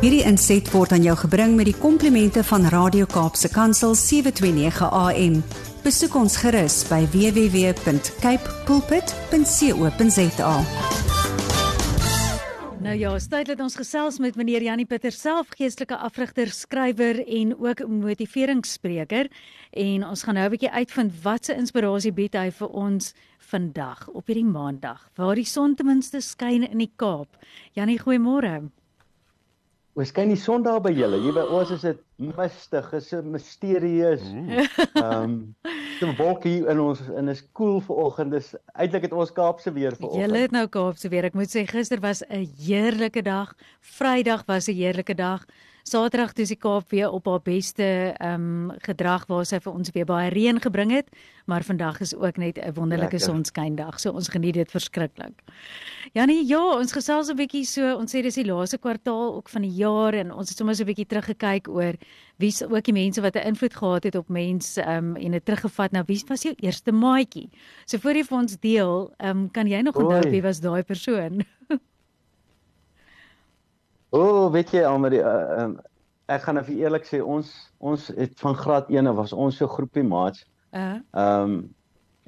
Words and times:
Hierdie 0.00 0.22
inset 0.24 0.64
word 0.72 0.94
aan 0.96 1.02
jou 1.04 1.12
gebring 1.26 1.58
met 1.58 1.66
die 1.68 1.76
komplimente 1.76 2.40
van 2.48 2.62
Radio 2.72 3.04
Kaapse 3.04 3.50
Kansel 3.52 3.92
729 3.92 4.86
AM. 4.96 5.34
Besoek 5.84 6.16
ons 6.16 6.38
gerus 6.40 6.78
by 6.88 7.02
www.cape 7.12 8.54
pulpit.co.za. 8.64 10.54
Nou 12.80 12.96
ja, 12.96 13.12
tyd 13.34 13.52
dat 13.52 13.60
ons 13.60 13.76
gesels 13.76 14.16
met 14.24 14.40
meneer 14.40 14.64
Janie 14.70 14.88
Pieter 14.88 15.12
self, 15.12 15.52
geestelike 15.60 16.00
afrigter, 16.00 16.48
skrywer 16.48 17.20
en 17.20 17.52
ook 17.60 17.84
motiveringsspreker 17.84 19.28
en 19.84 20.08
ons 20.08 20.24
gaan 20.24 20.34
nou 20.40 20.48
'n 20.48 20.56
bietjie 20.56 20.72
uitvind 20.72 21.12
wat 21.22 21.44
se 21.44 21.52
inspirasie 21.54 22.12
bied 22.12 22.32
hy 22.34 22.48
vir 22.50 22.68
ons 22.68 23.12
vandag 23.52 24.08
op 24.08 24.26
hierdie 24.26 24.48
maandag 24.48 25.10
waar 25.14 25.34
die 25.34 25.44
son 25.44 25.74
ten 25.74 25.86
minste 25.86 26.20
skyn 26.20 26.62
in 26.64 26.78
die 26.78 26.92
Kaap. 26.96 27.36
Janie, 27.76 28.00
goeiemôre. 28.00 28.70
Ons 29.98 30.12
skyn 30.12 30.30
die 30.30 30.38
son 30.38 30.62
daar 30.62 30.78
by 30.82 30.92
julle. 30.94 31.18
Hier 31.18 31.34
by 31.34 31.42
ons 31.50 31.70
is 31.74 31.82
dit 31.82 31.98
mistig, 32.22 32.92
is 32.94 33.12
'n 33.12 33.30
misterieus. 33.30 34.22
Ehm, 34.94 35.04
um, 35.04 35.54
die 36.00 36.12
wolkie 36.16 36.60
in 36.70 36.80
ons 36.80 37.00
en 37.16 37.28
is 37.28 37.42
koel 37.52 37.80
cool 37.80 37.80
vanoggend. 37.88 38.30
Dis 38.32 38.54
eintlik 38.74 39.08
het 39.08 39.12
ons 39.12 39.32
Kaapse 39.32 39.72
weer 39.72 39.96
vanoggend. 39.96 40.22
Julle 40.22 40.44
het 40.46 40.54
nou 40.54 40.66
Kaapse 40.68 41.08
weer. 41.08 41.24
Ek 41.24 41.34
moet 41.34 41.50
sê 41.50 41.66
gister 41.66 42.00
was 42.00 42.22
'n 42.28 42.46
heerlike 42.62 43.22
dag. 43.22 43.54
Vrydag 43.80 44.46
was 44.46 44.68
'n 44.68 44.78
heerlike 44.78 45.14
dag. 45.14 45.44
Saterdag 45.82 46.32
toe 46.36 46.44
die 46.44 46.56
Kaap 46.56 46.90
weer 46.90 47.10
op 47.10 47.26
haar 47.26 47.40
beste 47.42 47.84
ehm 48.18 48.70
um, 48.70 48.72
gedrag 48.84 49.26
waar 49.28 49.46
sy 49.48 49.58
vir 49.60 49.72
ons 49.72 49.90
weer 49.94 50.04
baie 50.04 50.28
reën 50.30 50.60
gebring 50.60 50.92
het, 50.92 51.08
maar 51.46 51.64
vandag 51.64 52.00
is 52.00 52.14
ook 52.14 52.36
net 52.36 52.58
'n 52.58 52.74
wonderlike 52.74 53.18
sonskyndag. 53.18 54.00
So 54.00 54.12
ons 54.12 54.28
geniet 54.28 54.54
dit 54.54 54.70
verskriklik. 54.70 55.42
Janie, 56.12 56.46
ja, 56.46 56.60
ons 56.78 56.92
gesels 56.92 57.30
'n 57.30 57.36
bietjie 57.36 57.64
so, 57.64 57.96
ons 57.96 58.14
sê 58.14 58.22
dis 58.22 58.34
die 58.34 58.44
laaste 58.44 58.78
kwartaal 58.78 59.34
ook 59.34 59.48
van 59.48 59.62
die 59.62 59.74
jaar 59.74 60.14
en 60.14 60.32
ons 60.32 60.48
het 60.48 60.58
sommer 60.58 60.74
so 60.74 60.82
'n 60.82 60.86
bietjie 60.86 61.06
teruggekyk 61.06 61.68
oor 61.68 61.94
wie's 62.38 62.62
ook 62.62 62.84
die 62.84 62.92
mense 62.92 63.20
wat 63.20 63.36
'n 63.36 63.46
invloed 63.46 63.74
gehad 63.74 64.04
het 64.04 64.14
op 64.14 64.28
mense 64.28 64.82
ehm 64.82 65.16
um, 65.16 65.16
en 65.16 65.30
dit 65.30 65.44
teruggevat 65.44 65.92
na 65.92 66.04
wie 66.04 66.22
was 66.28 66.42
jou 66.42 66.54
eerste 66.56 66.92
maatjie. 66.92 67.48
So 67.86 67.98
voor 67.98 68.14
jy 68.14 68.24
vir 68.24 68.38
ons 68.38 68.58
deel, 68.58 69.12
ehm 69.18 69.38
um, 69.38 69.50
kan 69.50 69.66
jy 69.66 69.80
nog 69.80 69.96
onthou 69.96 70.30
wie 70.30 70.42
was 70.42 70.60
daai 70.60 70.82
persoon? 70.82 71.44
O, 74.10 74.20
oh, 74.20 74.52
weet 74.52 74.72
jy 74.74 74.82
Almarie, 74.82 75.20
uh, 75.22 75.64
um, 75.64 75.76
ek 76.30 76.42
gaan 76.42 76.56
nou 76.58 76.64
vir 76.66 76.80
eerlik 76.84 77.04
sê 77.06 77.20
ons 77.22 77.50
ons 77.78 78.08
het 78.16 78.32
van 78.42 78.56
graad 78.58 78.90
1 78.90 79.06
af 79.10 79.18
was 79.18 79.34
ons 79.34 79.58
so 79.60 79.70
groepie 79.70 80.06
maats. 80.06 80.46
Uh. 80.74 80.98
Ehm 81.14 81.44
um, 81.44 81.60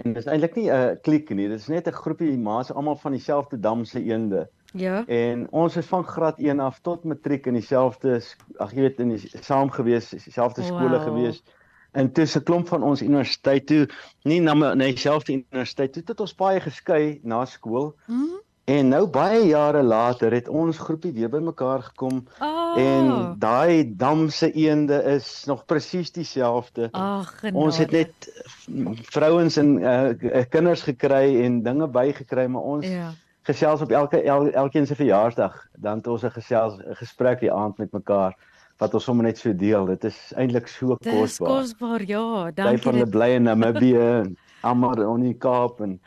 en 0.02 0.14
dit 0.16 0.22
is 0.22 0.28
eintlik 0.30 0.54
nie 0.56 0.70
'n 0.70 0.74
uh, 0.74 0.94
kliek 1.04 1.28
nie, 1.30 1.48
dit 1.48 1.60
is 1.60 1.68
net 1.68 1.86
'n 1.86 1.94
groepie 1.94 2.38
maats 2.38 2.72
almal 2.72 2.96
van 2.96 3.12
dieselfde 3.12 3.58
damse 3.60 4.00
eende. 4.02 4.48
Ja. 4.72 5.06
En 5.06 5.46
ons 5.50 5.76
is 5.76 5.86
van 5.86 6.04
graad 6.04 6.38
1 6.38 6.60
af 6.60 6.78
tot 6.80 7.04
matriek 7.04 7.46
in 7.46 7.54
dieselfde 7.54 8.22
ag 8.56 8.72
jy 8.72 8.80
weet 8.80 9.00
in 9.00 9.08
die 9.08 9.30
saam 9.42 9.70
gewees, 9.70 10.10
dieselfde 10.10 10.62
skole 10.62 10.96
wow. 10.96 11.02
gewees. 11.02 11.42
En 11.92 12.12
tussen 12.12 12.40
'n 12.40 12.44
klomp 12.44 12.68
van 12.68 12.82
ons 12.82 13.02
universiteit 13.02 13.66
toe, 13.66 13.88
nie 14.22 14.40
na 14.40 14.54
na 14.54 14.74
dieselfde 14.74 15.32
universiteit 15.32 15.92
toe, 15.92 16.02
het 16.06 16.20
ons 16.20 16.34
baie 16.34 16.60
geskei 16.60 17.20
na 17.22 17.44
skool. 17.44 17.94
Mm. 18.06 18.31
En 18.72 18.88
nou 18.88 19.02
baie 19.10 19.42
jare 19.50 19.82
later 19.82 20.32
het 20.32 20.46
ons 20.48 20.78
groepie 20.78 21.10
weer 21.12 21.28
bymekaar 21.28 21.82
gekom 21.90 22.22
oh. 22.40 22.78
en 22.80 23.34
daai 23.42 23.84
damse 24.00 24.48
eende 24.52 25.00
is 25.12 25.44
nog 25.50 25.64
presies 25.68 26.12
dieselfde. 26.14 26.88
Ons 27.52 27.80
het 27.82 27.92
net 27.92 28.28
vrouens 29.12 29.58
en 29.60 29.74
uh, 29.82 30.44
kinders 30.48 30.84
gekry 30.88 31.42
en 31.42 31.60
dinge 31.66 31.88
bygekry, 31.88 32.46
maar 32.54 32.70
ons 32.76 32.86
ja. 32.88 33.10
gesels 33.48 33.84
op 33.84 33.92
elke 33.92 34.22
el, 34.22 34.48
elkeen 34.64 34.88
se 34.88 34.96
verjaarsdag, 34.96 35.58
dan 35.76 36.00
het 36.00 36.08
ons 36.14 36.24
'n 36.24 36.32
gesels 36.38 36.78
'n 36.78 36.96
gesprek 37.02 37.44
die 37.44 37.52
aand 37.52 37.76
met 37.78 37.92
mekaar 37.92 38.38
wat 38.78 38.94
ons 38.94 39.04
sommer 39.04 39.24
net 39.24 39.38
so 39.38 39.52
deel. 39.52 39.86
Dit 39.86 40.04
is 40.04 40.32
eintlik 40.36 40.66
so 40.68 40.96
kosbaar. 40.96 41.20
Dis 41.20 41.38
kosbaar, 41.38 42.02
ja. 42.06 42.50
Dankie. 42.50 42.82
Van 42.82 42.94
die 42.94 43.06
bly 43.06 43.30
in 43.36 43.42
Namibië, 43.42 44.34
Amar 44.62 44.98
in 44.98 45.28
die 45.28 45.38
Kaap 45.38 45.80
en 45.80 46.00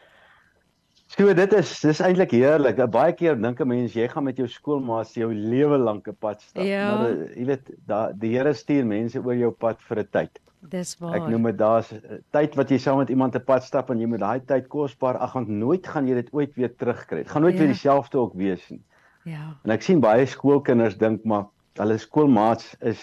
So 1.15 1.31
dit 1.31 1.53
is 1.55 1.69
dis 1.79 1.99
eintlik 2.03 2.33
heerlik. 2.35 2.79
Baie 2.91 3.13
keer 3.15 3.37
dink 3.39 3.61
'n 3.61 3.67
mens 3.67 3.93
jy 3.95 4.07
gaan 4.11 4.25
met 4.27 4.37
jou 4.37 4.47
skoolmaats 4.51 5.13
jou 5.15 5.29
lewe 5.31 5.77
lank 5.77 6.07
'n 6.07 6.15
pad 6.19 6.41
stap. 6.41 6.63
Ja. 6.63 6.95
Maar 6.95 7.09
eh, 7.09 7.37
jy 7.39 7.45
weet, 7.45 7.69
da 7.87 8.11
die 8.11 8.31
Here 8.35 8.53
stuur 8.53 8.85
mense 8.85 9.19
oor 9.19 9.35
jou 9.35 9.51
pad 9.51 9.79
vir 9.79 9.99
'n 9.99 10.07
tyd. 10.11 10.39
Dis 10.59 10.97
waar. 10.99 11.15
Ek 11.15 11.27
noem 11.29 11.43
dit 11.43 11.57
daar's 11.57 11.91
eh, 11.91 12.19
tyd 12.31 12.55
wat 12.55 12.69
jy 12.69 12.77
saam 12.77 12.97
met 12.97 13.09
iemand 13.09 13.35
'n 13.35 13.45
pad 13.45 13.63
stap 13.63 13.89
en 13.89 13.99
jy 13.99 14.07
moet 14.07 14.19
daai 14.19 14.39
tyd 14.45 14.67
kosbaar 14.67 15.17
ag 15.17 15.33
want 15.33 15.47
nooit 15.47 15.87
gaan 15.87 16.07
jy 16.07 16.15
dit 16.15 16.33
ooit 16.33 16.55
weer 16.55 16.75
terugkry. 16.75 17.23
Dit 17.23 17.31
gaan 17.31 17.41
nooit 17.41 17.53
ja. 17.53 17.59
weer 17.59 17.71
dieselfde 17.71 18.17
ook 18.17 18.33
wees 18.33 18.69
nie. 18.69 18.83
Ja. 19.23 19.55
En 19.63 19.71
ek 19.71 19.81
sien 19.81 19.99
baie 19.99 20.25
skoolkinders 20.25 20.97
dink 20.97 21.23
maar 21.23 21.45
hulle 21.79 21.97
skoolmaats 21.97 22.75
is 22.81 22.99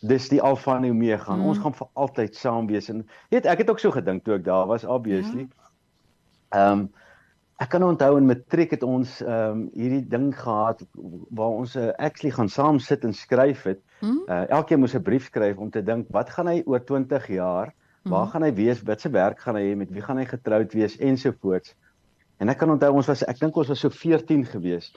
dis 0.00 0.28
die 0.28 0.40
alfa 0.40 0.76
en 0.76 0.88
omega. 0.88 1.36
Mm. 1.36 1.44
Ons 1.44 1.58
gaan 1.58 1.74
vir 1.74 1.88
altyd 1.92 2.34
saam 2.34 2.66
wees 2.66 2.88
en 2.88 3.06
weet 3.28 3.44
ek 3.44 3.58
het 3.58 3.70
ook 3.70 3.78
so 3.78 3.90
gedink 3.90 4.24
toe 4.24 4.34
ek 4.34 4.44
daar 4.44 4.66
was 4.66 4.84
obviously. 4.84 5.44
Ja. 5.44 5.68
Ehm 6.56 6.64
ja. 6.64 6.72
um, 6.72 6.88
Ek 7.60 7.68
kan 7.74 7.84
onthou 7.84 8.14
in 8.16 8.28
matriek 8.28 8.70
het 8.72 8.84
ons 8.86 9.18
ehm 9.20 9.50
um, 9.50 9.64
hierdie 9.76 10.06
ding 10.08 10.30
gehad 10.36 10.80
waar 11.36 11.58
ons 11.60 11.76
uh, 11.76 11.90
actually 11.98 12.32
gaan 12.32 12.48
saam 12.48 12.78
sit 12.80 13.04
en 13.04 13.12
skryf 13.12 13.66
het. 13.68 13.82
Hmm? 14.00 14.22
Uh, 14.24 14.46
elkeen 14.48 14.80
moes 14.80 14.96
'n 14.96 15.02
brief 15.04 15.28
skryf 15.28 15.60
om 15.60 15.70
te 15.70 15.82
dink 15.84 16.08
wat 16.10 16.30
gaan 16.30 16.48
hy 16.48 16.62
oor 16.64 16.80
20 16.80 17.26
jaar? 17.28 17.74
Waar 18.02 18.24
hmm. 18.24 18.32
gaan 18.32 18.42
hy 18.42 18.52
wees? 18.54 18.82
Wat 18.82 19.00
se 19.00 19.10
werk 19.12 19.40
gaan 19.44 19.60
hy 19.60 19.66
hê? 19.68 19.76
Met 19.76 19.92
wie 19.92 20.02
gaan 20.02 20.16
hy 20.16 20.24
getroud 20.24 20.72
wees 20.72 20.96
ensovoorts. 20.96 21.76
En 22.40 22.48
ek 22.48 22.58
kan 22.58 22.70
onthou 22.72 22.94
ons 22.96 23.06
was 23.06 23.22
ek 23.28 23.38
dink 23.38 23.56
ons 23.56 23.68
was 23.68 23.80
so 23.80 23.92
14 23.92 24.46
gewees 24.48 24.92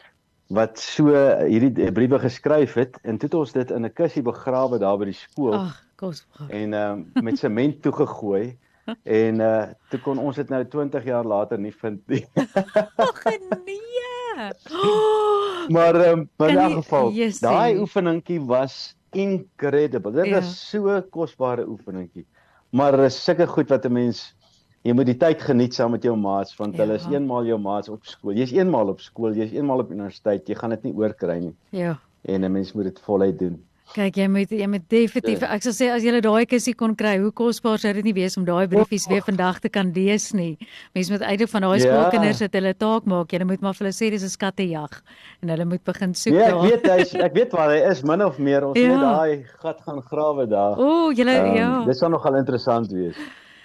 wat 0.54 0.80
so 0.80 1.12
hierdie 1.48 1.92
briewe 1.96 2.20
geskryf 2.20 2.76
het 2.80 3.00
en 3.04 3.18
toe 3.18 3.28
het 3.28 3.38
ons 3.40 3.54
dit 3.56 3.72
in 3.72 3.86
'n 3.86 3.94
kussie 3.94 4.24
begrawe 4.24 4.80
daar 4.80 4.98
by 4.98 5.06
die 5.06 5.20
skool. 5.20 5.54
Ag, 5.54 5.84
kos. 5.96 6.28
En 6.50 6.74
ehm 6.74 7.04
um, 7.16 7.24
met 7.24 7.38
sement 7.38 7.82
toegegooi 7.82 8.58
en 9.04 9.40
uh 9.40 9.64
toe 9.90 10.00
kon 10.00 10.18
ons 10.20 10.36
dit 10.36 10.50
nou 10.50 10.64
20 10.66 11.06
jaar 11.06 11.26
later 11.26 11.60
nie 11.60 11.72
vind 11.72 12.02
nie. 12.08 12.26
Ag 13.08 13.24
nee. 13.24 13.80
maar 15.70 15.96
um, 15.96 16.30
in 16.38 16.60
'n 16.60 16.72
geval, 16.82 17.12
daai 17.40 17.80
oefeningkie 17.80 18.42
was 18.42 18.96
incredible. 19.12 20.12
Dit 20.12 20.26
ja. 20.26 20.40
was 20.40 20.70
so 20.70 21.02
kosbare 21.10 21.68
oefeningkie. 21.68 22.26
Maar 22.70 23.00
is 23.00 23.24
sulke 23.24 23.48
goed 23.48 23.70
wat 23.70 23.86
'n 23.86 23.94
mens 23.94 24.36
jy 24.84 24.94
moet 24.94 25.06
die 25.06 25.18
tyd 25.18 25.42
geniet 25.42 25.74
saam 25.74 25.92
met 25.92 26.04
jou 26.04 26.16
maats 26.20 26.56
want 26.60 26.76
ja. 26.76 26.84
hulle 26.84 26.98
is 27.00 27.06
eenmaal 27.06 27.46
jou 27.46 27.60
maats 27.60 27.90
op 27.90 28.06
skool. 28.06 28.34
Jy's 28.34 28.52
eenmaal 28.52 28.88
op 28.88 29.00
skool, 29.00 29.34
jy's 29.34 29.54
eenmaal 29.56 29.80
op 29.80 29.92
universiteit, 29.92 30.48
jy 30.50 30.56
gaan 30.56 30.70
dit 30.76 30.84
nie 30.84 30.94
oorkry 30.94 31.40
nie. 31.40 31.56
Ja. 31.70 32.00
En 32.22 32.44
'n 32.44 32.52
mens 32.52 32.74
moet 32.74 32.84
dit 32.84 33.00
voluit 33.00 33.40
doen. 33.40 33.64
Kyk, 33.92 34.16
jy 34.16 34.26
moet 34.32 34.52
jy 34.56 34.68
moet 34.72 34.86
definitief 34.90 35.44
ja. 35.44 35.50
ek 35.54 35.66
sal 35.66 35.74
sê 35.76 35.90
as 35.92 36.06
jy 36.06 36.22
daai 36.24 36.48
kussie 36.50 36.74
kon 36.74 36.96
kry, 36.98 37.18
hoe 37.22 37.30
kosbaar 37.36 37.82
sou 37.82 37.92
dit 37.94 38.08
nie 38.08 38.16
wees 38.16 38.38
om 38.40 38.46
daai 38.48 38.66
briefies 38.72 39.06
weer 39.12 39.22
vandag 39.26 39.60
te 39.62 39.70
kan 39.70 39.92
lees 39.94 40.32
nie. 40.34 40.56
Mense 40.96 41.14
moet 41.14 41.26
eintlik 41.28 41.52
van 41.52 41.68
daai 41.68 41.76
ja. 41.76 41.84
skoolkinders 41.84 42.42
dat 42.46 42.56
hulle 42.58 42.74
taak 42.74 43.06
maak, 43.12 43.36
jy 43.36 43.44
moet 43.46 43.62
maar 43.62 43.76
vir 43.78 43.86
hulle 43.86 43.94
sê 43.94 44.10
dis 44.10 44.24
'n 44.24 44.32
skattejag 44.34 44.98
en 45.44 45.54
hulle 45.54 45.66
moet 45.68 45.84
begin 45.84 46.16
soek 46.16 46.34
daar. 46.34 46.50
Ja, 46.50 46.56
ek 46.56 46.72
weet 46.72 46.90
hy's 46.94 47.14
ek 47.28 47.38
weet 47.38 47.52
waar 47.54 47.70
hy 47.76 47.82
is 47.92 48.04
min 48.04 48.24
of 48.26 48.40
meer. 48.40 48.66
Ons 48.72 48.80
ja. 48.80 48.88
moet 48.88 49.04
daai 49.04 49.46
gat 49.62 49.82
gaan 49.86 50.02
grawe 50.02 50.48
daar. 50.48 50.80
Ooh, 50.80 51.12
julle 51.14 51.36
um, 51.44 51.56
ja. 51.56 51.72
Dit 51.86 51.98
sal 51.98 52.10
nogal 52.10 52.40
interessant 52.40 52.90
wees. 52.92 53.20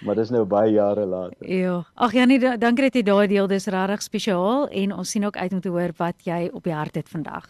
Maar 0.05 0.15
dis 0.15 0.29
nou 0.31 0.45
baie 0.45 0.71
jare 0.71 1.05
later. 1.05 1.47
Ja. 1.47 1.83
Ag 1.95 2.13
ja, 2.13 2.25
nee, 2.25 2.39
dankie 2.39 2.85
dat 2.87 2.95
jy 2.95 3.03
daai 3.03 3.27
deel 3.27 3.47
dis 3.47 3.67
regtig 3.67 4.03
spesiaal 4.03 4.69
en 4.69 4.93
ons 4.93 5.09
sien 5.09 5.25
ook 5.25 5.35
uit 5.35 5.53
om 5.53 5.61
te 5.61 5.69
hoor 5.73 5.91
wat 5.97 6.15
jy 6.23 6.49
op 6.53 6.63
die 6.63 6.75
hart 6.75 6.95
het 6.95 7.09
vandag. 7.09 7.49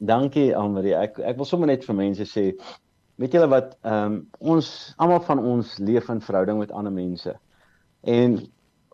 Dankie 0.00 0.56
Anmarie. 0.56 0.94
Ek 0.96 1.18
ek 1.20 1.36
wil 1.36 1.48
sommer 1.48 1.68
net 1.68 1.84
vir 1.84 1.96
mense 1.98 2.24
sê, 2.28 2.46
weet 3.20 3.36
julle 3.36 3.50
wat, 3.52 3.76
ehm 3.84 4.14
um, 4.14 4.16
ons 4.54 4.70
almal 4.96 5.20
van 5.26 5.42
ons 5.44 5.76
leef 5.78 6.08
in 6.08 6.22
verhouding 6.24 6.58
met 6.58 6.72
ander 6.72 6.92
mense. 6.92 7.34
En 8.08 8.38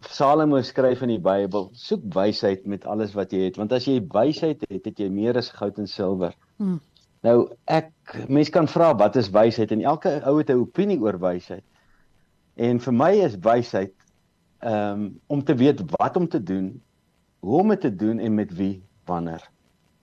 Salomo 0.07 0.61
skryf 0.63 1.01
in 1.07 1.15
die 1.15 1.23
Bybel, 1.23 1.71
soek 1.79 2.03
wysheid 2.15 2.67
met 2.67 2.85
alles 2.87 3.15
wat 3.17 3.33
jy 3.33 3.47
het, 3.47 3.57
want 3.57 3.73
as 3.73 3.87
jy 3.89 4.01
wysheid 4.13 4.61
het, 4.69 4.83
het 4.85 4.99
jy 5.01 5.09
meer 5.11 5.39
as 5.39 5.49
goud 5.55 5.79
en 5.81 5.89
silwer. 5.89 6.35
Hmm. 6.61 6.81
Nou 7.25 7.49
ek 7.71 7.93
mense 8.29 8.53
kan 8.55 8.69
vra 8.71 8.93
wat 8.99 9.17
is 9.17 9.31
wysheid 9.35 9.73
en 9.73 9.87
elke 9.87 10.19
ou 10.27 10.37
het 10.39 10.51
'n 10.51 10.61
opinie 10.67 10.99
oor 11.01 11.19
wysheid. 11.23 11.65
En 12.57 12.79
vir 12.81 12.93
my 12.93 13.13
is 13.25 13.39
wysheid 13.39 13.95
ehm 14.61 15.07
um, 15.07 15.21
om 15.27 15.45
te 15.45 15.55
weet 15.55 15.81
wat 15.99 16.17
om 16.17 16.29
te 16.29 16.43
doen, 16.43 16.83
hoe 17.41 17.61
om 17.61 17.69
dit 17.69 17.81
te 17.81 17.95
doen 17.95 18.19
en 18.19 18.35
met 18.35 18.53
wie 18.57 18.83
wanneer. 19.07 19.56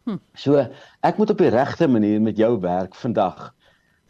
Hm. 0.03 0.19
So 0.35 0.59
ek 0.59 1.17
moet 1.17 1.31
op 1.31 1.39
die 1.39 1.51
regte 1.53 1.87
manier 1.87 2.21
met 2.21 2.37
jou 2.37 2.57
werk 2.59 2.95
vandag. 2.99 3.53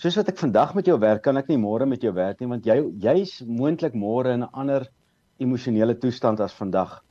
Soos 0.01 0.17
wat 0.17 0.31
ek 0.31 0.39
vandag 0.41 0.73
met 0.73 0.87
jou 0.89 0.97
werk, 0.99 1.21
kan 1.23 1.37
ek 1.37 1.51
nie 1.51 1.59
môre 1.61 1.85
met 1.85 2.01
jou 2.01 2.13
werk 2.15 2.41
nie 2.41 2.49
want 2.49 2.65
jy 2.65 2.79
jy's 3.03 3.41
moontlik 3.45 3.93
môre 3.93 4.33
in 4.33 4.43
'n 4.43 4.53
ander 4.53 4.87
emosionele 5.39 5.95
toestand 5.95 6.41
as 6.41 6.53
vandag. 6.53 7.01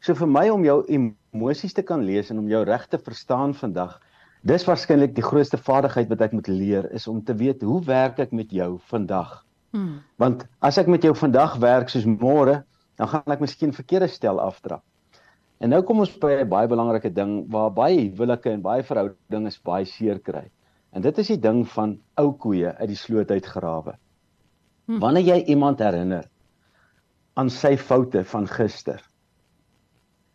So 0.00 0.14
vir 0.14 0.28
my 0.28 0.48
om 0.50 0.64
jou 0.64 0.84
emosies 0.86 1.74
te 1.74 1.82
kan 1.82 2.04
lees 2.04 2.30
en 2.30 2.38
om 2.38 2.48
jou 2.48 2.62
reg 2.64 2.86
te 2.86 2.98
verstaan 2.98 3.54
vandag, 3.54 3.98
dis 4.42 4.64
waarskynlik 4.68 5.14
die 5.16 5.24
grootste 5.24 5.58
vaardigheid 5.58 6.08
wat 6.08 6.20
ek 6.20 6.32
moet 6.32 6.48
leer 6.48 6.90
is 6.92 7.08
om 7.08 7.22
te 7.24 7.34
weet 7.34 7.62
hoe 7.62 7.80
werk 7.84 8.18
ek 8.18 8.32
met 8.32 8.52
jou 8.52 8.78
vandag. 8.90 9.44
Hmm. 9.72 10.02
Want 10.16 10.46
as 10.60 10.78
ek 10.78 10.86
met 10.86 11.02
jou 11.02 11.14
vandag 11.14 11.56
werk 11.56 11.88
soos 11.88 12.04
môre, 12.04 12.64
dan 12.96 13.08
gaan 13.08 13.32
ek 13.32 13.40
miskien 13.40 13.72
verkeerde 13.72 14.08
stel 14.08 14.40
aftrap. 14.40 14.84
En 15.58 15.72
nou 15.72 15.80
kom 15.88 16.02
ons 16.04 16.12
by 16.20 16.34
'n 16.36 16.48
baie 16.48 16.68
belangrike 16.68 17.12
ding 17.12 17.46
waar 17.52 17.72
baie 17.72 18.10
huwelike 18.10 18.50
en 18.50 18.62
baie 18.62 18.82
verhoudings 18.82 19.58
baie 19.64 19.84
seer 19.84 20.18
kry. 20.20 20.50
En 20.92 21.02
dit 21.02 21.18
is 21.18 21.28
die 21.28 21.40
ding 21.40 21.64
van 21.68 21.98
ou 22.16 22.32
koeie 22.32 22.72
uit 22.76 22.88
die 22.88 22.96
sloot 22.96 23.30
uit 23.30 23.46
grawe. 23.46 23.96
Hm. 24.86 24.98
Wanneer 24.98 25.24
jy 25.24 25.38
iemand 25.52 25.78
herinner 25.78 26.28
aan 27.34 27.50
sy 27.50 27.76
foute 27.76 28.24
van 28.24 28.46
gister, 28.46 29.02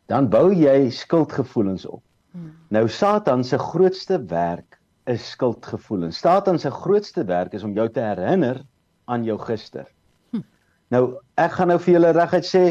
dan 0.07 0.29
bou 0.29 0.51
jy 0.53 0.89
skuldgevoelens 0.89 1.85
op. 1.85 2.03
Hm. 2.33 2.51
Nou 2.69 2.87
Satan 2.89 3.43
se 3.43 3.57
grootste 3.57 4.19
werk 4.25 4.79
is 5.05 5.29
skuldgevoelens. 5.29 6.17
Satan 6.17 6.59
se 6.59 6.71
grootste 6.71 7.25
werk 7.25 7.53
is 7.53 7.63
om 7.63 7.73
jou 7.73 7.87
te 7.89 8.01
herinner 8.01 8.61
aan 9.05 9.23
jou 9.23 9.37
gister. 9.39 9.85
Hm. 10.31 10.41
Nou 10.89 11.03
ek 11.37 11.51
gaan 11.51 11.67
nou 11.67 11.79
vir 11.79 11.93
julle 11.93 12.11
reguit 12.11 12.45
sê 12.45 12.65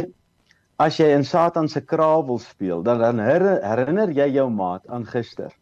as 0.81 0.97
jy 0.97 1.11
in 1.13 1.25
Satan 1.25 1.69
se 1.69 1.83
kraal 1.85 2.25
wil 2.27 2.39
speel, 2.41 2.83
dan 2.83 3.03
dan 3.03 3.21
herinner 3.21 4.13
jy 4.17 4.31
jou 4.39 4.49
maat 4.51 4.87
aan 4.89 5.05
gister. 5.05 5.53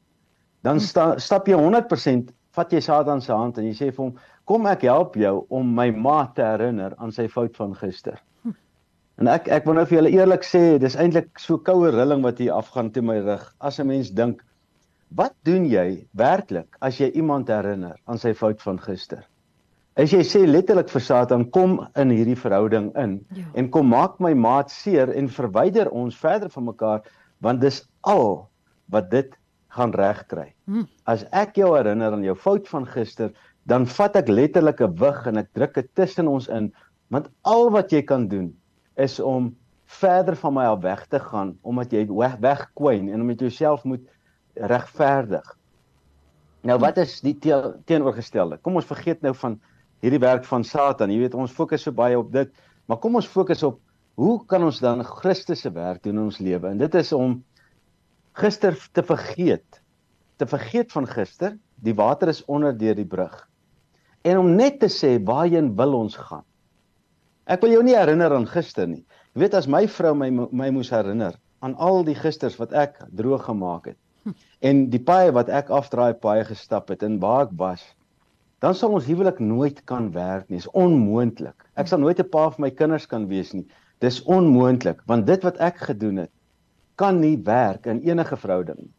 Dan 0.62 0.81
sta, 0.81 1.17
stap 1.19 1.49
jy 1.49 1.59
100% 1.59 2.31
vat 2.55 2.73
jy 2.73 2.81
Satan 2.82 3.23
se 3.23 3.35
hand 3.35 3.59
en 3.59 3.67
jy 3.67 3.75
sê 3.75 3.91
vir 3.91 4.05
hom, 4.05 4.15
"Kom 4.47 4.67
ek 4.67 4.82
help 4.82 5.17
jou 5.17 5.47
om 5.50 5.75
my 5.75 5.91
maat 5.91 6.35
te 6.35 6.43
herinner 6.43 6.94
aan 6.99 7.12
sy 7.12 7.29
fout 7.29 7.56
van 7.56 7.75
gister." 7.75 8.19
En 9.19 9.26
ek 9.26 9.49
ek 9.49 9.65
wil 9.67 9.75
nou 9.75 9.85
vir 9.85 9.99
julle 9.99 10.11
eerlik 10.15 10.44
sê, 10.47 10.79
dis 10.79 10.97
eintlik 10.97 11.38
so 11.38 11.59
koue 11.59 11.91
rilling 11.91 12.23
wat 12.23 12.38
hier 12.38 12.53
afgaan 12.53 12.91
te 12.91 13.03
my 13.03 13.19
rug. 13.19 13.55
As 13.61 13.81
'n 13.81 13.87
mens 13.87 14.11
dink, 14.11 14.44
wat 15.11 15.35
doen 15.44 15.65
jy 15.65 16.06
werklik 16.15 16.76
as 16.81 17.00
jy 17.00 17.11
iemand 17.11 17.49
herinner 17.49 17.97
aan 18.06 18.19
sy 18.19 18.32
fout 18.35 18.62
van 18.62 18.79
gister? 18.79 19.25
As 19.98 20.12
jy 20.14 20.20
sê 20.22 20.44
letterlik 20.46 20.92
vir 20.92 21.02
Satan 21.02 21.48
kom 21.50 21.80
in 21.98 22.12
hierdie 22.14 22.38
verhouding 22.38 22.92
in 23.02 23.16
ja. 23.34 23.48
en 23.58 23.68
kom 23.74 23.88
maak 23.90 24.20
my 24.22 24.30
maat 24.38 24.70
seer 24.70 25.10
en 25.10 25.26
verwyder 25.26 25.90
ons 25.90 26.14
verder 26.14 26.52
van 26.54 26.68
mekaar 26.68 27.08
want 27.42 27.58
dis 27.64 27.80
al 28.06 28.46
wat 28.94 29.08
dit 29.10 29.32
gaan 29.74 29.90
regkry. 29.98 30.52
Hmm. 30.70 30.86
As 31.02 31.24
ek 31.34 31.58
jou 31.58 31.72
herinner 31.74 32.14
aan 32.14 32.22
jou 32.22 32.36
fout 32.38 32.70
van 32.70 32.86
gister, 32.86 33.32
dan 33.66 33.88
vat 33.90 34.14
ek 34.22 34.30
letterlik 34.30 34.80
'n 34.86 34.94
wig 35.02 35.26
en 35.26 35.42
ek 35.42 35.50
druk 35.58 35.74
dit 35.74 35.88
tussen 35.94 36.28
ons 36.30 36.46
in 36.48 36.70
want 37.10 37.26
al 37.42 37.70
wat 37.74 37.90
jy 37.90 38.02
kan 38.02 38.28
doen 38.28 38.54
is 38.96 39.18
om 39.20 39.56
verder 39.88 40.36
van 40.36 40.54
my 40.54 40.64
af 40.64 40.82
weg 40.82 41.06
te 41.06 41.18
gaan 41.18 41.56
omdat 41.62 41.92
jy 41.92 42.06
weg 42.06 42.36
wegkwyn 42.38 43.08
en 43.08 43.20
om 43.20 43.28
dit 43.28 43.40
jouself 43.40 43.84
moet 43.84 44.04
regverdig. 44.54 45.56
Nou 46.62 46.78
wat 46.78 46.98
is 46.98 47.20
die 47.20 47.34
teenoorgestelde? 47.38 48.58
Kom 48.62 48.76
ons 48.76 48.86
vergeet 48.86 49.22
nou 49.22 49.34
van 49.34 49.58
hierdie 50.04 50.22
werk 50.22 50.46
van 50.48 50.64
Satan. 50.64 51.10
Jy 51.10 51.24
weet 51.24 51.36
ons 51.38 51.54
fokus 51.54 51.84
so 51.86 51.94
baie 51.94 52.18
op 52.18 52.32
dit, 52.32 52.50
maar 52.86 53.00
kom 53.02 53.18
ons 53.18 53.28
fokus 53.28 53.64
op 53.66 53.80
hoe 54.18 54.40
kan 54.50 54.64
ons 54.66 54.80
dan 54.82 55.04
Christus 55.06 55.62
se 55.62 55.70
werk 55.70 56.02
doen 56.02 56.16
in 56.16 56.24
ons 56.26 56.40
lewe? 56.42 56.72
En 56.72 56.80
dit 56.80 56.94
is 56.98 57.12
om 57.14 57.36
gister 58.38 58.74
te 58.92 59.04
vergeet. 59.06 59.78
Te 60.42 60.46
vergeet 60.46 60.90
van 60.94 61.06
gister. 61.06 61.54
Die 61.86 61.94
water 61.94 62.30
is 62.32 62.42
onder 62.50 62.74
deur 62.74 62.96
die 62.98 63.06
brug. 63.06 63.36
En 64.26 64.40
om 64.40 64.50
net 64.58 64.80
te 64.82 64.90
sê 64.90 65.16
waarheen 65.22 65.70
wil 65.78 65.94
ons 66.00 66.16
gaan? 66.18 66.42
Ek 67.46 67.62
wil 67.62 67.76
jou 67.76 67.84
nie 67.86 67.94
herinner 67.96 68.34
aan 68.34 68.48
gister 68.50 68.90
nie. 68.90 69.04
Jy 69.34 69.44
weet 69.44 69.54
as 69.54 69.70
my 69.70 69.84
vrou 69.88 70.16
my 70.18 70.28
my 70.34 70.72
moes 70.74 70.90
herinner 70.90 71.38
aan 71.62 71.76
al 71.78 72.02
die 72.06 72.16
gisters 72.18 72.58
wat 72.58 72.74
ek 72.74 72.98
droog 73.14 73.46
gemaak 73.46 73.92
het. 73.92 73.98
Hm. 74.24 74.34
En 74.60 74.82
die 74.90 75.02
paaie 75.02 75.30
wat 75.34 75.48
ek 75.48 75.70
afdraai 75.74 76.18
paaie 76.18 76.44
gestap 76.46 76.90
het 76.90 77.06
en 77.06 77.20
waar 77.22 77.46
ek 77.46 77.54
was 77.58 77.86
dan 78.64 78.75
sal 78.75 78.94
ons 78.96 79.06
huwelik 79.06 79.38
nooit 79.38 79.84
kan 79.84 80.10
werk 80.12 80.49
nie. 80.49 80.58
Dit 80.58 80.66
is 80.66 80.72
onmoontlik. 80.75 81.66
Ek 81.78 81.87
sal 81.87 82.00
nooit 82.02 82.19
'n 82.19 82.28
pa 82.28 82.50
vir 82.50 82.60
my 82.60 82.70
kinders 82.70 83.06
kan 83.06 83.28
wees 83.28 83.52
nie. 83.55 83.66
Dis 84.00 84.22
onmoontlik 84.22 85.02
want 85.06 85.26
dit 85.26 85.43
wat 85.43 85.56
ek 85.56 85.76
gedoen 85.76 86.16
het 86.16 86.31
kan 86.96 87.20
nie 87.20 87.38
werk 87.44 87.87
in 87.87 88.02
enige 88.02 88.37
verhouding 88.37 88.78
nie. 88.78 88.94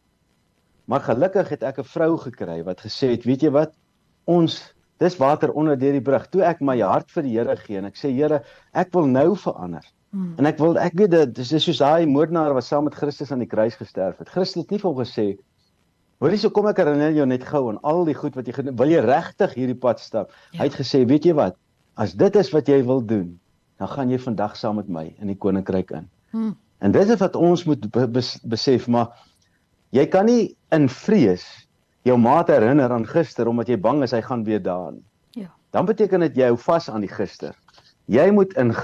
Maar 0.84 1.00
gelukkig 1.00 1.48
het 1.48 1.62
ek 1.62 1.78
'n 1.78 1.84
vrou 1.84 2.16
gekry 2.18 2.62
wat 2.64 2.80
gesê 2.80 3.10
het, 3.10 3.24
weet 3.24 3.42
jy 3.42 3.50
wat? 3.50 3.74
Ons 4.24 4.74
dis 4.98 5.16
water 5.16 5.52
onder 5.52 5.78
deur 5.78 5.92
die 5.92 6.00
brug. 6.00 6.26
Toe 6.28 6.42
ek 6.42 6.60
my 6.60 6.80
hart 6.80 7.10
vir 7.10 7.22
die 7.22 7.38
Here 7.38 7.56
gee 7.56 7.78
en 7.78 7.84
ek 7.84 7.96
sê 7.96 8.10
Here, 8.12 8.42
ek 8.72 8.92
wil 8.92 9.06
nou 9.06 9.36
verander. 9.36 9.84
Hmm. 10.10 10.34
En 10.38 10.46
ek 10.46 10.58
wil 10.58 10.78
ek 10.78 10.96
weet 10.98 11.10
dit 11.10 11.34
dis 11.34 11.64
soos 11.64 11.78
daai 11.78 12.06
moordenaar 12.06 12.54
wat 12.54 12.64
saam 12.64 12.84
met 12.84 12.94
Christus 12.94 13.30
aan 13.32 13.38
die 13.38 13.46
kruis 13.46 13.76
gesterf 13.76 14.18
het. 14.18 14.28
Christus 14.28 14.62
het 14.62 14.70
nie 14.70 14.78
vir 14.78 14.90
hom 14.90 14.98
gesê 14.98 15.38
Hoorie, 16.20 16.36
so 16.36 16.52
kom 16.52 16.66
ek 16.68 16.82
herinner 16.82 17.14
jou 17.16 17.24
net 17.24 17.44
gou 17.48 17.62
aan 17.70 17.78
al 17.88 18.02
die 18.04 18.14
goed 18.16 18.34
wat 18.36 18.48
jy 18.48 18.52
gedoen. 18.52 18.74
Wil 18.76 18.90
jy 18.92 19.00
regtig 19.06 19.54
hierdie 19.56 19.78
pad 19.86 20.02
stap? 20.04 20.34
Ja. 20.52 20.58
Hy 20.60 20.66
het 20.68 20.76
gesê, 20.76 21.00
weet 21.08 21.24
jy 21.24 21.32
wat? 21.38 21.56
As 21.96 22.12
dit 22.12 22.36
is 22.36 22.50
wat 22.52 22.68
jy 22.68 22.82
wil 22.84 23.00
doen, 23.00 23.30
dan 23.80 23.88
gaan 23.88 24.12
jy 24.12 24.18
vandag 24.20 24.58
saam 24.60 24.76
met 24.76 24.90
my 24.92 25.06
in 25.16 25.32
die 25.32 25.38
koninkryk 25.40 25.94
in. 25.96 26.10
Hmm. 26.34 26.52
En 26.84 26.92
dit 26.92 27.08
is 27.08 27.20
wat 27.24 27.38
ons 27.40 27.64
moet 27.64 27.88
besef, 28.44 28.84
maar 28.92 29.16
jy 29.96 30.04
kan 30.12 30.28
nie 30.28 30.52
in 30.76 30.88
vrees 30.92 31.46
jou 32.04 32.16
maat 32.20 32.52
herinner 32.52 32.92
aan 32.92 33.08
gister 33.08 33.48
omdat 33.48 33.72
jy 33.72 33.80
bang 33.80 34.04
is 34.04 34.12
hy 34.16 34.20
gaan 34.24 34.44
weer 34.44 34.60
daar 34.60 34.92
nie. 34.92 35.04
Ja. 35.40 35.48
Dan 35.72 35.88
beteken 35.88 36.24
dit 36.28 36.36
jy 36.40 36.52
hou 36.52 36.60
vas 36.60 36.88
aan 36.92 37.04
die 37.04 37.12
gister. 37.12 37.56
Jy 38.12 38.28
moet 38.36 38.52
in 38.60 38.74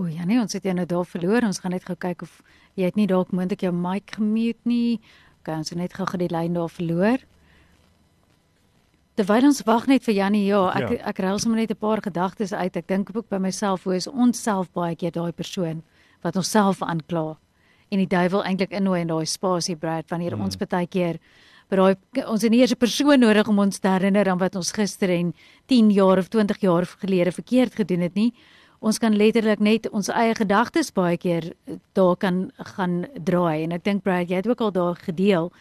O 0.00 0.06
ja 0.08 0.24
nee, 0.24 0.40
ons 0.40 0.54
het 0.56 0.64
jou 0.64 0.72
nou 0.74 0.86
daar 0.88 1.04
verloor. 1.04 1.44
Ons 1.44 1.58
gaan 1.60 1.74
net 1.74 1.84
gou 1.84 1.96
kyk 2.00 2.22
of 2.24 2.38
jy 2.80 2.86
het 2.88 2.96
nie 2.96 3.06
dalk 3.06 3.30
moontlik 3.30 3.60
jou 3.66 3.72
mic 3.76 4.14
gemute 4.16 4.64
nie. 4.64 5.02
Okay, 5.42 5.58
ons 5.58 5.72
het 5.74 5.78
net 5.78 5.94
gou 5.98 6.06
die 6.16 6.30
lyn 6.30 6.54
daar 6.54 6.70
verloor. 6.70 7.18
Terwyl 9.18 9.44
ons 9.50 9.60
wag 9.66 9.86
net 9.90 10.06
vir 10.06 10.14
Jannie, 10.14 10.46
ja, 10.46 10.70
ek 10.72 10.90
ja. 10.94 10.98
ek 11.10 11.18
ruil 11.18 11.38
sommer 11.38 11.58
net 11.58 11.70
'n 11.70 11.76
paar 11.76 12.00
gedagtes 12.00 12.52
uit. 12.52 12.76
Ek 12.76 12.86
dink 12.86 13.10
ook 13.14 13.28
by 13.28 13.38
myself 13.38 13.84
hoe 13.84 13.96
is 13.96 14.06
ons 14.06 14.38
self 14.42 14.72
baie 14.72 14.96
keer 14.96 15.10
daai 15.10 15.32
persoon 15.32 15.82
wat 16.22 16.36
ons 16.36 16.50
self 16.50 16.82
aankla 16.82 17.36
en 17.92 18.00
die 18.00 18.08
duiwel 18.08 18.44
eintlik 18.48 18.72
innooi 18.72 19.02
in 19.02 19.10
daai 19.12 19.26
spasie 19.28 19.76
Brad 19.76 20.08
wanneer 20.10 20.36
hmm. 20.36 20.46
ons 20.48 20.56
baie 20.56 20.86
keer 20.86 21.18
by 21.70 21.78
daai 21.80 22.24
ons 22.24 22.42
het 22.42 22.50
nie 22.52 22.62
eers 22.62 22.72
'n 22.72 22.80
persoon 22.80 23.20
nodig 23.20 23.48
om 23.48 23.58
ons 23.58 23.78
te 23.78 23.88
herinner 23.88 24.28
aan 24.28 24.40
wat 24.40 24.56
ons 24.56 24.72
gister 24.72 25.10
en 25.10 25.34
10 25.68 25.90
jaar 25.90 26.18
of 26.18 26.28
20 26.28 26.60
jaar 26.60 26.86
gelede 26.86 27.32
verkeerd 27.32 27.74
gedoen 27.74 28.00
het 28.00 28.14
nie 28.14 28.32
ons 28.82 28.98
kan 28.98 29.14
letterlik 29.16 29.60
net 29.62 29.86
ons 29.94 30.10
eie 30.10 30.34
gedagtes 30.34 30.90
baie 30.94 31.16
keer 31.16 31.52
eh, 31.52 31.78
daar 31.96 32.16
kan 32.16 32.50
gaan 32.74 33.06
draai 33.14 33.62
en 33.64 33.72
ek 33.78 33.86
dink 33.86 34.02
Brad 34.02 34.30
jy 34.30 34.42
het 34.42 34.50
ook 34.50 34.60
al 34.60 34.74
daar 34.74 34.98
gedeel 34.98 35.52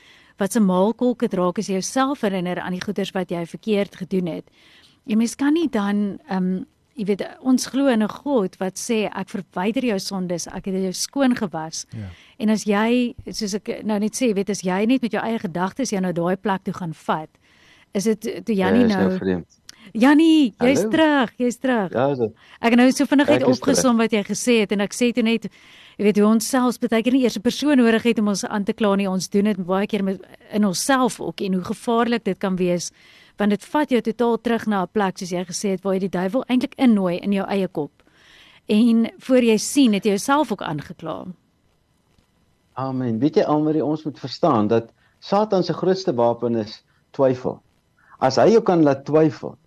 wat 0.42 0.56
se 0.56 0.60
maalkolk 0.60 1.22
het 1.22 1.38
raak 1.38 1.60
as 1.62 1.70
jy 1.70 1.78
jouself 1.78 2.26
herinner 2.26 2.60
aan 2.60 2.74
die 2.74 2.82
goeders 2.82 3.14
wat 3.14 3.30
jy 3.30 3.44
verkeerd 3.46 3.96
gedoen 4.00 4.32
het. 4.32 4.48
Jy 5.06 5.18
mens 5.22 5.36
kan 5.38 5.54
nie 5.54 5.70
dan 5.70 6.20
ehm 6.28 6.38
um, 6.38 6.54
jy 7.00 7.06
weet 7.08 7.22
ons 7.48 7.66
glo 7.72 7.88
in 7.88 8.04
'n 8.04 8.10
God 8.10 8.58
wat 8.60 8.78
sê 8.78 9.08
ek 9.08 9.30
verwyder 9.30 9.86
jou 9.86 10.00
sondes, 10.00 10.48
ek 10.48 10.66
het 10.66 10.76
jou 10.76 10.94
skoon 10.94 11.36
gewas. 11.36 11.86
Ja. 11.90 12.10
En 12.38 12.50
as 12.50 12.66
jy 12.66 13.16
soos 13.32 13.54
ek 13.54 13.84
nou 13.84 14.00
net 14.00 14.14
sê, 14.14 14.34
weet 14.36 14.50
as 14.50 14.62
jy 14.62 14.86
net 14.86 15.02
met 15.02 15.12
jou 15.12 15.24
eie 15.24 15.40
gedagtes 15.40 15.90
jou 15.90 16.02
nou 16.02 16.12
daai 16.12 16.36
plek 16.36 16.64
toe 16.64 16.74
gaan 16.74 16.94
vat, 16.94 17.30
is 17.94 18.04
dit 18.04 18.46
toe 18.46 18.56
Jannie 18.56 18.88
ja, 18.88 18.98
nou 18.98 19.18
vreemd. 19.18 19.61
Jannie, 19.93 20.53
jy's 20.60 20.86
terug, 20.89 21.31
jy's 21.38 21.57
terug. 21.60 21.91
Ja, 21.91 22.07
so. 22.15 22.31
Ek 22.62 22.71
het 22.71 22.79
nou 22.79 22.91
so 22.91 23.05
vinnig 23.05 23.29
uit 23.29 23.43
opgesom 23.43 23.98
wat 23.98 24.13
jy 24.15 24.24
gesê 24.24 24.62
het 24.62 24.71
en 24.71 24.81
ek 24.86 24.93
sê 24.95 25.12
toe 25.12 25.24
net 25.24 25.50
jy 25.98 26.05
weet 26.05 26.19
hoe 26.21 26.27
ons 26.29 26.48
selfs 26.48 26.79
baie 26.79 27.03
keer 27.03 27.13
nie 27.13 27.24
eers 27.24 27.38
'n 27.38 27.43
persoon 27.43 27.77
nodig 27.77 28.03
het 28.03 28.19
om 28.19 28.27
ons 28.27 28.45
aan 28.45 28.63
te 28.63 28.74
kla 28.74 28.95
nie. 28.95 29.10
Ons 29.10 29.29
doen 29.29 29.43
dit 29.43 29.57
baie 29.57 29.88
keer 29.88 30.03
met 30.03 30.21
in 30.51 30.65
onsself 30.65 31.19
ook 31.19 31.41
en 31.41 31.53
hoe 31.53 31.63
gevaarlik 31.63 32.24
dit 32.24 32.39
kan 32.39 32.55
wees 32.55 32.91
want 33.38 33.50
dit 33.50 33.65
vat 33.74 33.89
jou 33.89 34.01
totaal 34.01 34.38
terug 34.38 34.65
na 34.67 34.83
'n 34.83 34.91
plek 34.93 35.17
soos 35.17 35.31
jy 35.31 35.43
gesê 35.45 35.69
het 35.71 35.83
waar 35.83 35.93
jy 35.93 36.07
die 36.07 36.17
duiwel 36.19 36.43
eintlik 36.48 36.75
innooi 36.77 37.17
in 37.17 37.31
jou 37.33 37.45
eie 37.48 37.67
kop. 37.67 37.91
En 38.67 39.10
voor 39.17 39.43
jy 39.43 39.57
sien 39.57 39.93
het 39.93 40.03
jy 40.03 40.12
jouself 40.12 40.51
ook 40.51 40.62
aangekla. 40.62 41.25
Amen. 42.74 43.19
Weet 43.19 43.36
jy 43.36 43.43
almal 43.43 43.81
ons 43.83 44.03
moet 44.03 44.19
verstaan 44.19 44.67
dat 44.67 44.91
Satan 45.19 45.63
se 45.63 45.74
grootste 45.74 46.13
wapen 46.13 46.55
is 46.55 46.83
twyfel. 47.12 47.62
As 48.19 48.36
hy 48.36 48.51
jou 48.51 48.62
kan 48.62 48.83
laat 48.83 49.05
twyfel, 49.05 49.57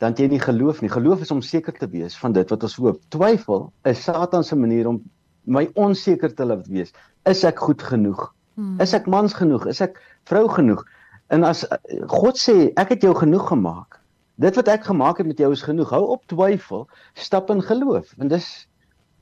dan 0.00 0.16
jy 0.16 0.30
nie 0.32 0.40
geloof 0.40 0.80
nie. 0.80 0.90
Geloof 0.90 1.20
is 1.20 1.30
om 1.34 1.42
seker 1.44 1.76
te 1.76 1.88
wees 1.92 2.16
van 2.16 2.32
dit 2.32 2.48
wat 2.52 2.62
ons 2.64 2.76
hoop. 2.80 3.00
Twyfel 3.12 3.66
is 3.88 4.00
Satan 4.04 4.44
se 4.44 4.56
manier 4.56 4.88
om 4.88 5.02
my 5.44 5.66
onseker 5.80 6.32
te 6.34 6.46
laat 6.48 6.68
wees. 6.72 6.94
Is 7.28 7.44
ek 7.44 7.60
goed 7.60 7.82
genoeg? 7.84 8.30
Hmm. 8.56 8.78
Is 8.80 8.94
ek 8.96 9.08
mans 9.10 9.36
genoeg? 9.36 9.66
Is 9.68 9.82
ek 9.84 10.00
vrou 10.30 10.46
genoeg? 10.48 10.82
En 11.30 11.44
as 11.44 11.66
God 12.10 12.40
sê 12.40 12.70
ek 12.80 12.96
het 12.96 13.04
jou 13.04 13.12
genoeg 13.18 13.46
gemaak. 13.52 14.00
Dit 14.40 14.56
wat 14.56 14.70
ek 14.72 14.88
gemaak 14.88 15.20
het 15.20 15.28
met 15.28 15.40
jou 15.40 15.52
is 15.52 15.64
genoeg. 15.66 15.92
Hou 15.92 16.02
op 16.16 16.24
twyfel, 16.32 16.86
stap 17.14 17.52
in 17.52 17.60
geloof. 17.62 18.14
En 18.18 18.32
dis 18.32 18.48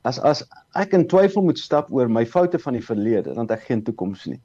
as 0.06 0.20
as 0.22 0.44
ek 0.78 0.94
in 0.94 1.08
twyfel 1.10 1.42
moet 1.42 1.58
stap 1.58 1.90
oor 1.90 2.08
my 2.08 2.22
foute 2.26 2.60
van 2.62 2.78
die 2.78 2.84
verlede, 2.84 3.34
dan 3.34 3.48
het 3.48 3.58
ek 3.58 3.66
geen 3.66 3.82
toekoms 3.82 4.28
nie. 4.30 4.38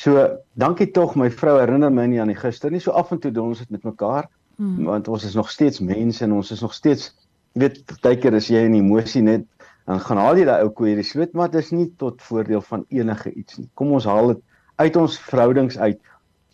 So, 0.00 0.16
dankie 0.56 0.88
tog 0.96 1.12
my 1.20 1.28
vrou 1.28 1.58
herinner 1.60 1.92
my 1.92 2.06
nie 2.08 2.22
aan 2.22 2.32
die 2.32 2.40
gister 2.40 2.72
nie. 2.72 2.80
So 2.80 2.96
af 2.96 3.12
en 3.12 3.20
toe 3.20 3.30
doen 3.30 3.52
ons 3.52 3.60
dit 3.60 3.70
met 3.76 3.84
mekaar. 3.84 4.30
Hmm. 4.56 4.84
Want 4.84 5.08
ons 5.08 5.24
is 5.24 5.34
nog 5.34 5.50
steeds 5.50 5.80
mense 5.80 6.24
en 6.24 6.32
ons 6.32 6.50
is 6.50 6.60
nog 6.60 6.74
steeds 6.74 7.10
weet 7.58 7.82
partykeer 7.86 8.34
as 8.34 8.48
jy 8.48 8.64
in 8.66 8.78
emosie 8.78 9.22
net 9.22 9.46
dan 9.86 10.00
gaan 10.00 10.20
haal 10.22 10.38
jy 10.38 10.44
daai 10.46 10.62
ou 10.62 10.70
koei 10.70 10.94
die 10.96 11.06
sloot 11.06 11.34
maar 11.36 11.50
dit 11.50 11.60
is 11.60 11.72
nie 11.74 11.88
tot 11.98 12.22
voordeel 12.22 12.62
van 12.68 12.84
enige 12.88 13.32
iets 13.32 13.58
nie. 13.58 13.68
Kom 13.74 13.92
ons 13.92 14.06
haal 14.08 14.34
dit 14.34 14.42
uit 14.82 14.96
ons 14.96 15.18
verhoudings 15.28 15.78
uit. 15.78 15.98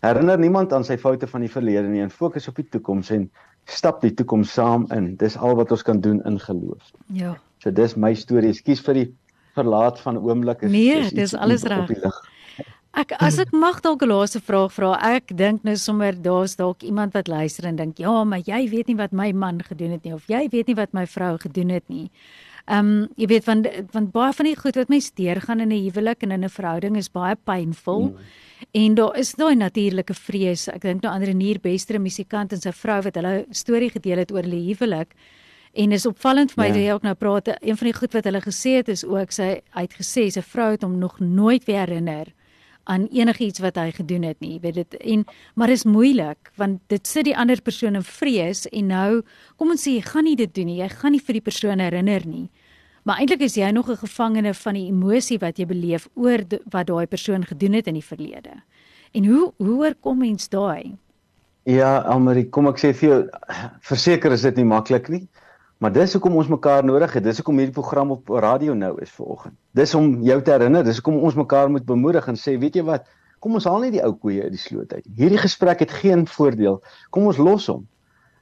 Herinner 0.04 0.38
niemand 0.38 0.72
aan 0.72 0.84
sy 0.86 0.96
foute 0.98 1.26
van 1.26 1.44
die 1.44 1.52
verlede 1.52 1.88
nie 1.90 2.02
en 2.02 2.10
fokus 2.10 2.48
op 2.48 2.58
die 2.60 2.66
toekoms 2.70 3.10
en 3.14 3.28
stap 3.68 4.00
die 4.02 4.14
toekoms 4.14 4.52
saam 4.54 4.86
in. 4.94 5.14
Dis 5.20 5.36
al 5.36 5.56
wat 5.58 5.72
ons 5.74 5.84
kan 5.84 6.00
doen 6.00 6.22
in 6.28 6.38
geloof. 6.40 6.92
Ja. 7.12 7.36
So 7.62 7.70
dis 7.74 7.96
my 7.96 8.14
storie. 8.14 8.52
Ekskuus 8.54 8.82
vir 8.86 9.00
die 9.02 9.08
verlaat 9.58 10.00
van 10.00 10.18
oomblik 10.22 10.62
is 10.62 10.72
Nee, 10.72 11.08
dis 11.14 11.34
alles 11.34 11.66
reg. 11.68 11.90
Ek 12.96 13.12
as 13.20 13.36
ek 13.38 13.52
mag 13.52 13.82
dalk 13.84 14.02
'n 14.02 14.08
laaste 14.08 14.40
vraag 14.40 14.72
vra. 14.72 14.96
Ek 15.16 15.36
dink 15.36 15.62
nou 15.64 15.76
sommer 15.76 16.12
daar's 16.12 16.56
dalk 16.56 16.82
iemand 16.82 17.12
wat 17.12 17.28
luister 17.28 17.66
en 17.66 17.76
dink, 17.76 17.98
"Ja, 17.98 18.24
maar 18.24 18.40
jy 18.40 18.68
weet 18.68 18.86
nie 18.88 18.96
wat 18.96 19.12
my 19.12 19.32
man 19.32 19.60
gedoen 19.62 19.90
het 19.90 20.04
nie 20.04 20.14
of 20.14 20.26
jy 20.26 20.48
weet 20.48 20.66
nie 20.66 20.74
wat 20.74 20.92
my 20.92 21.06
vrou 21.06 21.38
gedoen 21.38 21.68
het 21.68 21.88
nie." 21.88 22.10
Ehm 22.66 23.02
um, 23.02 23.08
jy 23.16 23.26
weet 23.26 23.44
van 23.44 23.66
van 23.90 24.10
baie 24.10 24.32
van 24.32 24.44
die 24.44 24.56
goed 24.56 24.74
wat 24.76 24.88
mense 24.88 25.10
deurgaan 25.14 25.60
in 25.60 25.72
'n 25.72 25.84
huwelik 25.84 26.22
en 26.22 26.30
in 26.30 26.44
'n 26.44 26.48
verhouding 26.48 26.96
is 26.96 27.08
baie 27.08 27.36
pynvol. 27.36 28.08
Mm. 28.08 28.16
En 28.72 28.94
daar 28.94 29.16
is 29.16 29.32
daai 29.34 29.54
natuurlike 29.54 30.14
vrees. 30.14 30.68
Ek 30.68 30.80
dink 30.80 31.02
nou 31.02 31.14
aan 31.14 31.22
Renier 31.22 31.60
Bester, 31.60 31.96
'n 31.96 32.02
musikant 32.02 32.52
en 32.52 32.60
sy 32.60 32.72
vrou 32.72 33.02
wat 33.02 33.14
hulle 33.14 33.46
storie 33.50 33.90
gedeel 33.90 34.18
het 34.18 34.32
oor 34.32 34.42
hulle 34.42 34.74
huwelik. 34.74 35.14
En 35.74 35.92
is 35.92 36.06
opvallend 36.06 36.52
vir 36.52 36.62
my 36.62 36.68
ja. 36.68 36.72
dat 36.72 36.82
jy 36.82 36.92
ook 36.92 37.02
nou 37.02 37.14
praat 37.14 37.48
een 37.48 37.76
van 37.76 37.86
die 37.86 37.94
goed 37.94 38.12
wat 38.12 38.24
hulle 38.24 38.40
gesê 38.40 38.70
het 38.76 38.88
is 38.88 39.04
ook 39.04 39.30
sy 39.30 39.60
uitgesê 39.72 40.30
sy 40.30 40.42
vrou 40.42 40.70
het 40.70 40.82
hom 40.82 40.98
nog 40.98 41.20
nooit 41.20 41.64
weer 41.64 41.86
herinner 41.86 42.26
aan 42.88 43.06
enigiets 43.12 43.60
wat 43.60 43.76
hy 43.76 43.90
gedoen 43.96 44.24
het 44.28 44.40
nie. 44.40 44.54
Jy 44.56 44.60
weet 44.64 44.78
dit 44.80 44.96
en 45.14 45.24
maar 45.54 45.70
is 45.72 45.84
moeilik 45.84 46.52
want 46.56 46.80
dit 46.92 47.06
sit 47.06 47.28
die 47.28 47.36
ander 47.36 47.60
persoon 47.62 47.98
in 48.00 48.06
vrees 48.06 48.64
en 48.72 48.88
nou 48.92 49.10
kom 49.56 49.74
ons 49.74 49.84
sê 49.84 49.98
jy 49.98 50.06
gaan 50.06 50.24
nie 50.24 50.36
dit 50.36 50.54
doen 50.54 50.70
nie. 50.70 50.80
Jy 50.80 50.88
gaan 50.94 51.12
nie 51.16 51.24
vir 51.24 51.38
die 51.38 51.46
persoon 51.50 51.84
herinner 51.84 52.24
nie. 52.26 52.48
Maar 53.04 53.22
eintlik 53.22 53.44
is 53.46 53.56
jy 53.56 53.70
nog 53.72 53.90
'n 53.90 54.04
gevangene 54.04 54.54
van 54.54 54.74
die 54.74 54.88
emosie 54.88 55.38
wat 55.38 55.58
jy 55.58 55.66
beleef 55.66 56.08
oor 56.14 56.44
wat 56.70 56.86
daai 56.86 57.06
persoon 57.06 57.44
gedoen 57.44 57.72
het 57.72 57.86
in 57.86 57.94
die 57.94 58.04
verlede. 58.04 58.62
En 59.12 59.24
hoe 59.24 59.52
hoe 59.56 59.78
oorkom 59.78 60.18
mens 60.18 60.48
daai? 60.48 60.96
Ja, 61.64 61.98
Almarie, 61.98 62.48
kom 62.48 62.66
ek 62.66 62.78
sê 62.78 62.94
vir 62.94 63.08
jou, 63.08 63.28
verseker 63.80 64.32
is 64.32 64.42
dit 64.42 64.56
nie 64.56 64.64
maklik 64.64 65.08
nie. 65.08 65.28
Maar 65.78 65.92
dis 65.94 66.12
hoekom 66.12 66.34
ons 66.40 66.48
mekaar 66.50 66.84
nodig 66.84 67.12
het. 67.14 67.22
Dis 67.22 67.38
hoekom 67.38 67.60
hierdie 67.60 67.74
program 67.74 68.10
op 68.10 68.28
radio 68.42 68.74
nou 68.74 68.96
is 69.02 69.10
vanoggend. 69.14 69.54
Dis 69.78 69.94
om 69.94 70.16
jou 70.26 70.38
te 70.42 70.50
herinner, 70.50 70.82
dis 70.84 70.98
hoekom 70.98 71.20
ons 71.22 71.38
mekaar 71.38 71.70
moet 71.70 71.84
bemoedig 71.86 72.26
en 72.26 72.38
sê, 72.38 72.56
weet 72.58 72.80
jy 72.80 72.82
wat? 72.88 73.06
Kom 73.38 73.54
ons 73.54 73.68
haal 73.70 73.84
net 73.84 73.94
die 73.94 74.02
ou 74.02 74.10
koeie 74.18 74.42
uit 74.42 74.54
die 74.54 74.58
sloot 74.58 74.92
uit. 74.96 75.04
Hierdie 75.20 75.38
gesprek 75.38 75.84
het 75.84 75.94
geen 75.94 76.26
voordeel. 76.26 76.80
Kom 77.14 77.28
ons 77.30 77.38
los 77.38 77.68
hom. 77.70 77.84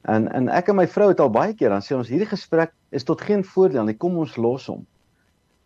En 0.08 0.30
en 0.32 0.48
ek 0.48 0.70
en 0.72 0.78
my 0.78 0.86
vrou 0.88 1.10
het 1.10 1.20
al 1.20 1.32
baie 1.34 1.52
keer 1.58 1.74
dan 1.74 1.84
sê 1.84 1.96
ons 1.98 2.08
hierdie 2.08 2.30
gesprek 2.30 2.72
is 2.94 3.04
tot 3.04 3.20
geen 3.20 3.44
voordeel 3.44 3.84
nie. 3.84 3.96
Kom 4.00 4.16
ons 4.22 4.38
los 4.40 4.70
hom. 4.72 4.86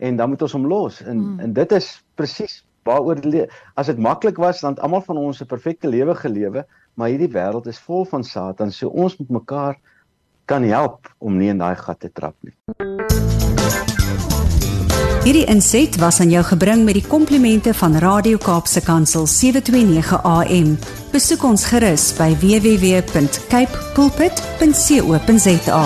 En 0.02 0.18
dan 0.18 0.32
moet 0.32 0.42
ons 0.42 0.56
hom 0.58 0.66
los. 0.66 0.98
En 1.04 1.18
hmm. 1.18 1.38
en 1.46 1.54
dit 1.54 1.76
is 1.78 1.92
presies 2.18 2.64
waaroor 2.88 3.20
as 3.78 3.86
dit 3.86 3.98
maklik 3.98 4.40
was 4.40 4.64
dan 4.64 4.78
almal 4.82 5.04
van 5.06 5.18
ons 5.20 5.42
'n 5.42 5.46
perfekte 5.46 5.88
lewe 5.88 6.14
gelewe, 6.14 6.66
maar 6.94 7.08
hierdie 7.08 7.30
wêreld 7.30 7.66
is 7.66 7.78
vol 7.78 8.04
van 8.04 8.24
Satan. 8.24 8.72
So 8.72 8.88
ons 8.88 9.16
moet 9.18 9.28
mekaar 9.28 9.78
kan 10.50 10.66
help 10.66 11.06
om 11.18 11.36
nie 11.38 11.52
in 11.52 11.60
daai 11.62 11.76
gat 11.78 12.00
te 12.02 12.10
trap 12.10 12.34
nie. 12.42 12.54
Hierdie 15.20 15.44
inset 15.52 15.98
was 16.00 16.20
aan 16.24 16.32
jou 16.32 16.42
gebring 16.48 16.84
met 16.88 16.96
die 16.96 17.04
komplimente 17.06 17.74
van 17.76 17.98
Radio 18.02 18.40
Kaapse 18.40 18.80
Kansel 18.82 19.28
729 19.28 20.16
AM. 20.24 20.78
Besoek 21.12 21.44
ons 21.44 21.68
gerus 21.70 22.10
by 22.18 22.32
www.cape 22.40 23.84
pulpit.co.za. 23.94 25.84